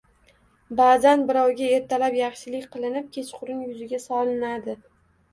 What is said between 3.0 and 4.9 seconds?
kechqurun yuziga solinadi.